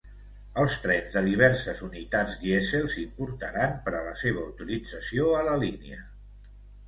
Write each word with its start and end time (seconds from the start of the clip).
Els 0.61 0.75
trens 0.85 1.11
de 1.17 1.21
diverses 1.25 1.81
unitats 1.87 2.39
dièsel 2.45 2.89
s'importaran 2.93 3.75
per 3.89 3.93
a 3.99 4.03
la 4.07 4.15
seva 4.23 4.45
utilització 4.53 5.29
a 5.43 5.45
la 5.51 5.59
línia. 5.65 6.01